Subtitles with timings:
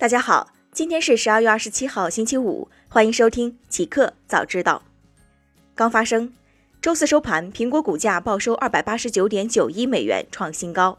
[0.00, 4.82] 大家好，今天是十二月二十七号，星期五，欢迎收听极客早知道。
[5.74, 6.32] 刚发生，
[6.80, 10.96] 周四收盘，苹果股价报收二百八十九点九一美元，创新高。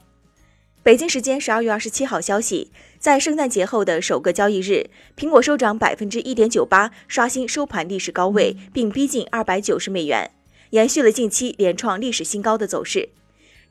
[0.84, 10.30] 北京时间十二月二十七号消息，在圣诞节后的首个交易日，苹果收涨百分之一点九八，刷新收盘历史高位，并逼近二百九十美元，
[10.70, 13.10] 延续了近期连创历史新高的走势。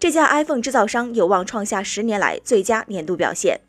[0.00, 3.60] 这家 iPhone 制造商有望创下十年来最佳年度表现。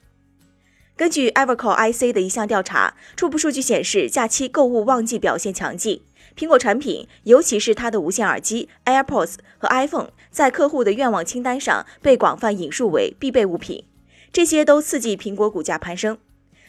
[0.95, 6.03] 根据 e v e r c o IC 的一项调查，初步数据显示，假期购物旺季表现强劲。
[6.35, 13.85] 苹果产品，尤其是它的无线耳机 AirPods 和 iPhone，在客户的愿望清单上被广泛引述为必备物品，
[14.31, 16.17] 这些都刺激苹果股价攀升。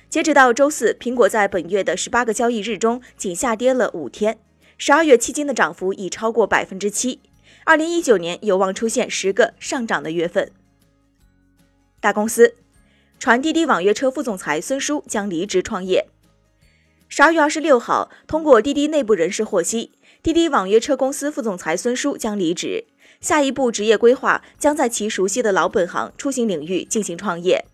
[0.08, 4.38] 截止到周四，苹果在本月的十八个交易日中仅下跌了五天，
[4.78, 7.20] 十二月期间的涨幅已超过百分之七。
[7.64, 10.50] 二零一九年有望出现十个上涨的月份。
[12.00, 12.54] 大公司。
[13.22, 16.08] 传滴滴网约车副总裁孙叔将离职创业。
[17.06, 19.92] 十二月二十六号，通过滴滴内部人士获悉，
[20.24, 22.86] 滴滴网约车公司副总裁孙叔将离职，
[23.20, 27.64] 下一步职业规划将在其熟悉的老本行出行领域进行创业。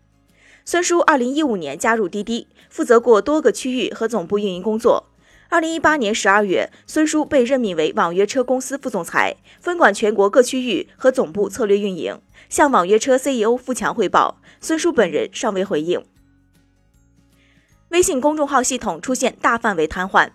[0.67, 5.07] 孙叔二零一五年加入滴滴，负责过多个区域和总部运营工作。
[5.49, 14.41] 二零一八年十二月，孙叔被任命为网约车公司副总裁，分管全国各区域和总部策略运营，向网约车 CEO 付强汇报。
[14.61, 16.05] 孙叔本人尚未回应。
[17.91, 20.31] 微信公众号系统出现大范围瘫痪。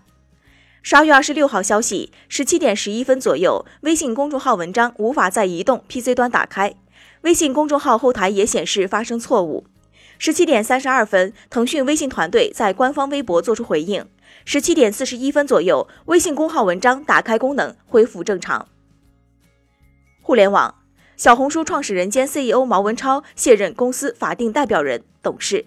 [0.82, 6.74] 十二月二十六号消息，十七点十一分左右，微信公众号文章无法在移动 PC 端打开，
[7.22, 9.66] 微信公众号后台也显示发生错误。
[10.18, 14.06] 十七点三十二分，腾讯微信团队在官方微博作出回应。
[14.44, 18.68] 十七点四十一分左右，微信公号文章打开功能恢复正常。
[20.22, 20.83] 互联网。
[21.16, 25.64] 小红书创始人兼 CEO 毛文超卸任公司法定代表人、董事。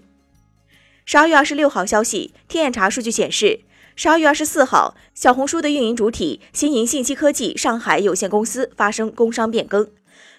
[1.06, 3.62] 十二月二十六号消息，天眼查数据显示，
[3.96, 9.90] 十二月二十四号，小红书的运营主体新盈信息科技上海有限公司发生工商变更，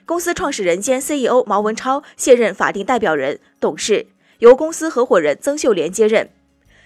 [0.04, 4.08] 公司创始人兼 CEO 毛文超卸任法定代表人、董事，
[4.40, 6.28] 由公司合伙人曾秀莲接任。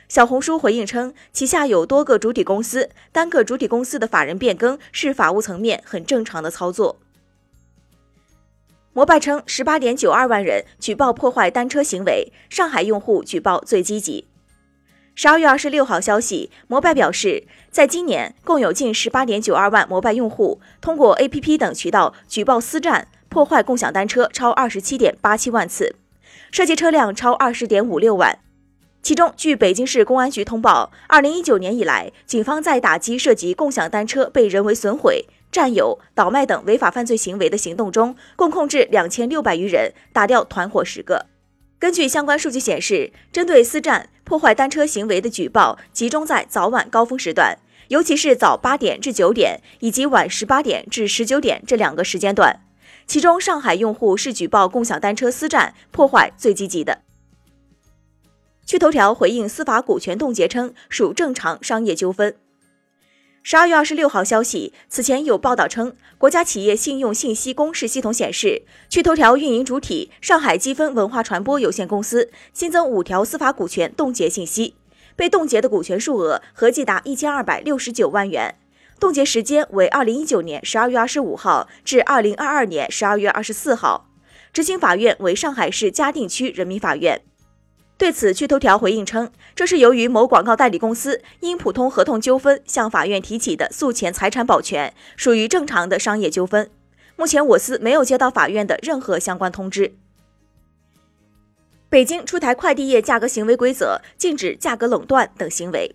[0.06, 7.00] 小红书回应称，旗下有多个主体公司，单个主体公司的法人变更是法务层面很正常的操作。
[8.94, 14.28] 摩拜称，十八点九二万人举报破坏单车行为，上海用户举报最积极。
[15.14, 25.96] 十二月二十六号消息，摩拜表示，在今年共有近十八点九二万摩拜用户通过 APP 等渠道举报私占破坏共享单车超二十七点八七万次，
[26.50, 28.40] 涉及车辆超二十点五六万。
[29.02, 35.26] 其中，据北京市公安局通报，二零一九年以来，警方在打击涉及共享单车被人为损毁。
[35.52, 41.26] 占有、倒卖等违法犯罪行为的行动中，共控制两千六百余人，打掉团伙十个。
[41.78, 47.58] 根据相关数据显示，针对私占、破坏单车行为的举报集中在早晚高峰时段，
[47.88, 52.60] 尤其是早八点至九点以及晚十八点至十九点这两个时间段。
[53.06, 57.02] 其中，上海用户是举报共享单车私占破坏最积极的。
[58.64, 62.34] 趣头条回应司法股权冻结称，属正常商业纠纷。
[63.44, 74.76] 十二月二十六号消息，此前有报道称，国家企业信用信息公示系统显示，趣头条运营主体上海积分文化传播有限公司新增五条司法股权冻结信息，
[75.16, 78.54] 被冻结的股权数额合计达一千二百六十九万元，
[79.00, 84.08] 冻结时间为二零一九年十二月二十五号至二零二二年十二月二十四号，
[84.52, 87.20] 执行法院为上海市嘉定区人民法院。
[88.02, 96.68] 对此，趣头条回应称，这是由于某广告代理公司因普通合同纠纷向法院提起的诉前财产保全，属于正常的商业纠纷。
[97.14, 99.94] 目前我司没有接到法院的任何相关通知。
[101.88, 105.94] 北京出台快递业价格行为规则，禁止价格垄断等行为。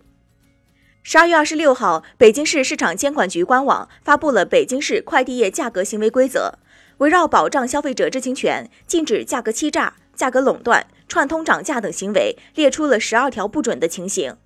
[1.02, 6.54] 十二月二十六号，北京市市场监管局官网发布了《北京市快递业价格行为规则》，
[6.96, 10.86] 围绕保障消费者知情权，禁止价格欺诈、价格垄断。
[11.08, 14.36] 串通涨价等行为列出了十二条不准的情形。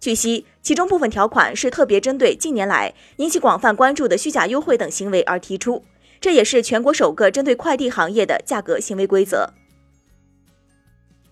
[0.00, 5.84] 据悉，其中部分条款是特别针对近年来引起广泛关注的虚假优惠等行为而提出，
[6.20, 9.54] 这也是全国首个针对快递行业的价格行为规则。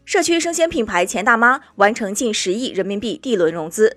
[0.04, 3.96] 社区生鲜品牌钱大妈完成近十亿人民币 D 轮融资。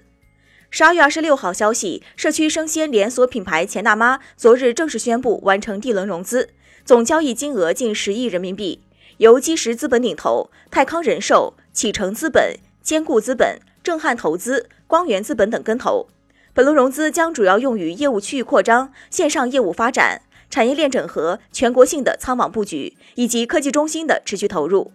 [0.72, 6.50] 十二月二十六号消息，社区生鲜连锁品牌钱大妈昨日正式宣布完成 D 轮融资，
[6.84, 8.82] 总交易金额近十亿人民币。
[9.22, 16.08] 由基石资本领投，泰康人寿、启程资本、坚固资本、正汉投资、光源资本等跟投。
[16.56, 24.92] 本轮融资将主要用于业务区域扩张、线上业务发展、产业链整合、全国性的仓网布局以及科技中心的持续投入。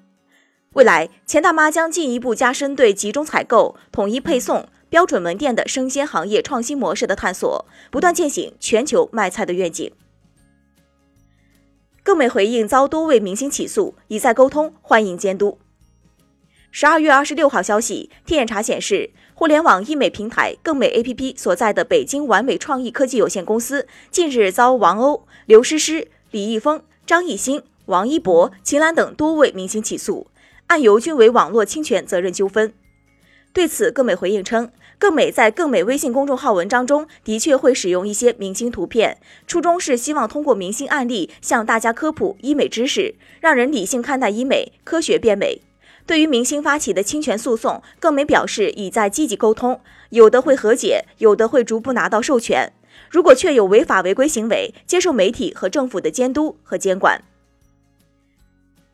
[0.72, 9.92] 未来，钱大妈将进一步加深对集中采购、统一配送、标准门店的生鲜行业创新模式的探索，不断践行全球卖菜的愿景。
[12.06, 15.58] 更美回应遭多位明星起诉，已在沟通，欢迎监督。
[16.70, 30.28] 十二月二十六号消息，天眼查显示，互联网医美平台更美 APP 所在的北京完美创意科技有限公司近日遭王鸥、刘诗诗、李易峰、张艺兴、王一博、秦岚等多位明星起诉。
[30.68, 32.72] 案由均为网络侵权责任纠纷。
[33.52, 45.60] 对此，更美回应称，更美在更美微信公众号文章中的确会使用一些明星图片，初衷是希望通过明星案例向大家科普医美知识，让人理性看待医美，科学变美。
[46.06, 52.72] 对于明星发起的侵权诉讼，更美表示已在积极沟通，有的会和解，有的会逐步拿到授权。
[53.10, 57.22] 如果确有违法违规行为，接受媒体和政府的监督和监管。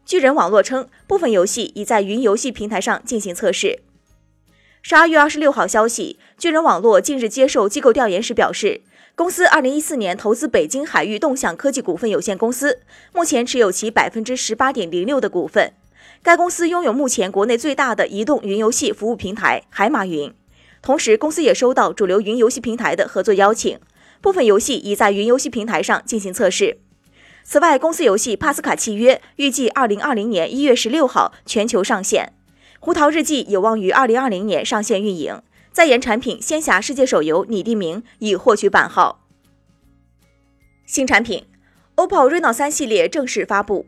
[0.04, 3.78] 巨人网络称，部分游戏已在云游戏平台上进行测试。
[4.84, 8.80] 十二月二十六号消息，巨人网络近日接受机构调研时表示，
[9.14, 12.80] 公司二零一四年投资北京海域动向科技股份有限公司，
[13.12, 15.72] 目前持有其百分之十八点零六的股份。
[16.20, 20.34] 该公司拥有目前国内最大的移动云游戏服务平台海马云，
[20.82, 23.78] 同时公司也收到主流云游戏平台的合作邀请，
[24.20, 26.78] 部分游戏已在云游戏平台上进行测试。
[27.44, 32.32] 此外，公司游戏《帕斯卡契约》预计二零二零年一月十六号全球上线，
[32.84, 35.40] 《胡桃日记》有望于二零二零年上线运营。
[35.70, 39.20] 在研产品《仙侠世界》手游《拟地名》已获取版号。
[40.84, 41.46] 新产品
[41.94, 43.86] ，OPPO Reno 三系列正式发布。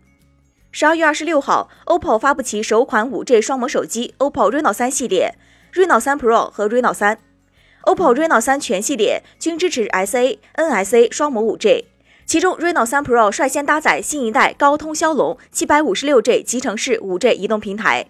[0.70, 5.34] 十二月二十六号，OPPO 发布其首款五 G 双模手机 OPPO Reno 三系列
[5.72, 7.18] ，Reno 三 Pro 和 Reno 三。
[7.86, 11.86] OPPO Reno 三全系列均支持 SA、NSA 双模五 G。
[12.24, 18.06] 其中，Reno 3 Pro 率先搭载新一代高通骁龙 756G 集成式 5G 移动平台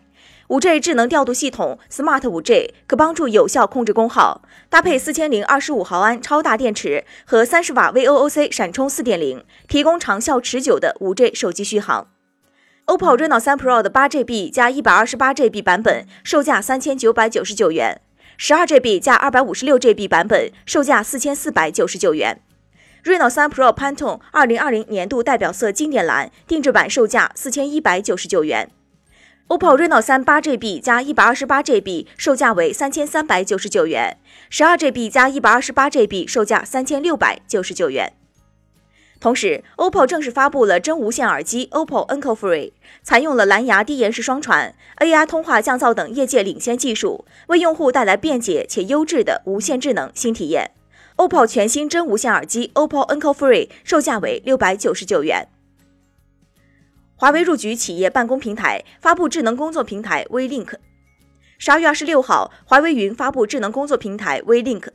[0.54, 12.06] ，5G 智能调度系统 Smart 5G 可帮助有效控制功耗，搭配四千零二十五毫安超大电池和三十瓦 VOOC 闪充4.0，提供长效持久的 5G 手机续航。
[12.86, 18.00] OPPO Reno 3 Pro 的 8GB 加 128GB 版本售价三千九百九十九元
[18.38, 22.40] ，12GB 加 256GB 版本售价四千四百九十九元。
[23.02, 28.70] Reno 3 Pro Pantone 2020年度代表色经典蓝定制版售价四千一百九十九元
[29.48, 34.16] ，OPPO Reno 3 8GB 加 128GB 售价为三千三百九十九元
[34.50, 38.12] ，12GB 加 128GB 售价三千六百九十九元。
[39.20, 50.72] 同时，OPPO 正式发布了真无线耳机 OPPO Enco Free，采用了蓝牙低延时双传、AI 通话降噪等业界领先技术，为用户带来便捷且优质的无线智能新体验。
[51.16, 55.48] OPPO 全新真无线耳机 OPPO Enco Free 售价为六百九十九元。
[57.24, 60.74] 华为入局企业办公平台，发布智能工作平台 WeLink。
[61.56, 64.88] 十二月二十六号，华为云发布智能工作平台 WeLink。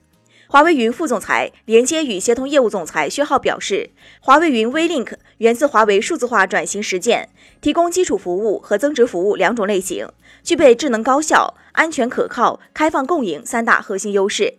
[0.48, 3.90] 华为云副总裁、连接与协同业务总裁薛浩表示，
[4.20, 7.30] 华为云 WeLink 源自华为数字化转型实践，
[7.62, 10.08] 提供基础服务和增值服务两种类型，
[10.44, 14.54] 具备智能高效、安全可靠、开放共赢三大核心优势。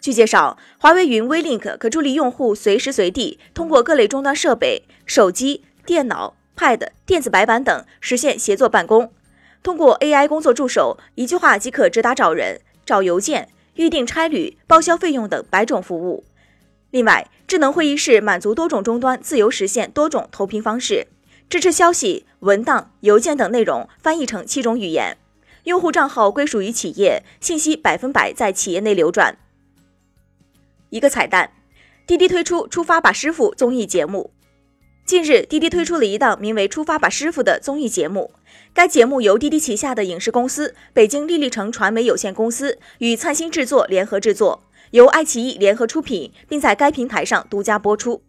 [0.00, 9.10] 据介绍，华为云 WeLink 可助力用户随时随地通过各类终端设备、手机、电脑、Pad、电子白板等实现协作办公。
[9.62, 16.22] 通过 AI 工作助手，一句话即可直达找人、找邮件、预订差旅、报销费用等百种服务。
[16.90, 21.06] 另外，智能会议室满足多种终端自由实现多种投屏方式，
[21.48, 25.16] 支持消息、文档、邮件等内容翻译成七种语言。
[25.64, 29.38] 用户账号归属于企业，信息百分百在企业内流转。
[30.90, 31.52] 一个彩蛋，
[32.06, 34.30] 滴滴推出《出发吧师傅》综艺节目。
[35.10, 38.30] 近日，滴滴推出了一档名为《出发吧师傅》的综艺节目。
[38.72, 44.62] 该节目由滴滴旗下的影视公司北京丽丽城传媒有限公司与灿星制作联合制作，
[44.92, 48.22] 由爱奇艺联合出品，并在该平台上独家播出。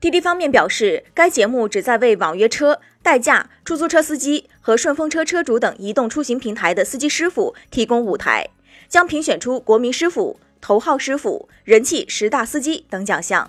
[0.00, 8.48] 滴滴方面表示，该节目旨在为网约车、代驾、出租车司机和顺风车车主等移动出行平台的司机师傅提供舞台，
[8.88, 10.40] 将评选出国民师傅。
[10.60, 13.48] 头号师傅、人气十大司机等奖项。